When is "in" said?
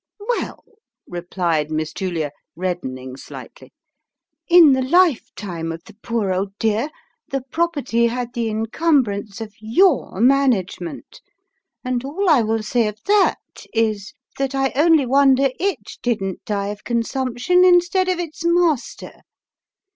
4.57-4.71